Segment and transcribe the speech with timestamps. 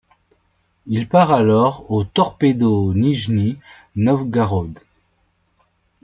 [0.87, 3.59] Il part alors au Torpedo Nijni
[3.95, 4.79] Novgorod.